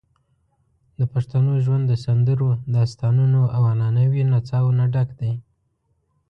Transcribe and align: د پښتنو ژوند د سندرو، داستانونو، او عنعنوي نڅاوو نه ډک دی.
د 0.99 1.01
پښتنو 1.13 1.53
ژوند 1.65 1.83
د 1.87 1.93
سندرو، 2.05 2.49
داستانونو، 2.75 3.41
او 3.55 3.61
عنعنوي 3.73 4.23
نڅاوو 4.31 4.75
نه 4.79 4.85
ډک 4.93 5.09
دی. 5.19 5.33